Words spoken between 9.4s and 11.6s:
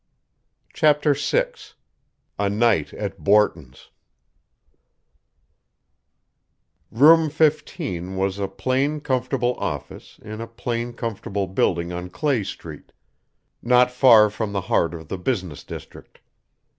office in a plain, comfortable